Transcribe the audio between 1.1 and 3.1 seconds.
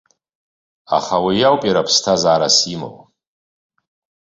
уи ауп иара ԥсҭазаарас имоу.